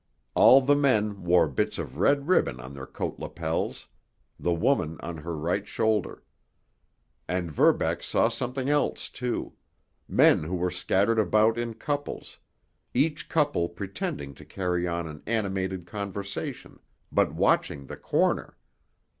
[0.33, 5.37] All the men wore bits of red ribbon on their coat lapels—the woman on her
[5.37, 6.23] right shoulder.
[7.27, 12.39] And Verbeck saw something else, too—men who were scattered about in couples,
[12.95, 16.79] each couple pretending to carry on an animated conversation,
[17.11, 18.57] but watching the corner.